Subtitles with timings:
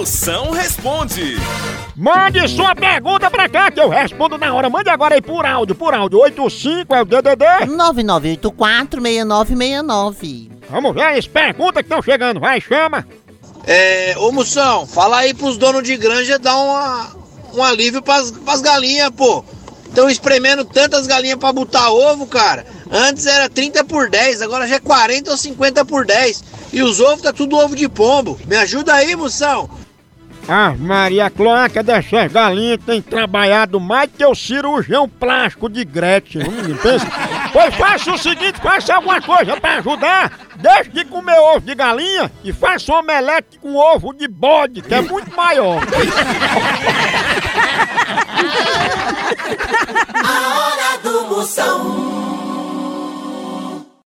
[0.00, 1.36] Moção responde.
[1.94, 4.70] Mande sua pergunta pra cá que eu respondo na hora.
[4.70, 6.20] Mande agora aí por áudio, por áudio.
[6.20, 7.44] 85 é o DDD.
[7.66, 10.50] 9984-6969.
[10.70, 12.40] Vamos ver as perguntas que estão chegando.
[12.40, 13.06] Vai, chama.
[13.66, 17.14] É, ô Moção, fala aí pros donos de granja dar uma,
[17.52, 19.44] um alívio pras, pras galinhas, pô.
[19.84, 22.64] Estão espremendo tantas galinhas pra botar ovo, cara.
[22.90, 26.42] Antes era 30 por 10, agora já é 40 ou 50 por 10.
[26.72, 28.40] E os ovos tá tudo ovo de pombo.
[28.46, 29.68] Me ajuda aí, Moção.
[30.52, 36.42] Ah, Maria, a cloaca dessas galinhas tem trabalhado mais que o cirurgião plástico de Gretchen.
[36.42, 37.06] Hum, pensa.
[37.52, 40.32] Pois faça o seguinte, faça alguma coisa pra ajudar.
[40.56, 44.92] Deixe de comer ovo de galinha e faça um omelete com ovo de bode, que
[44.92, 45.80] é muito maior.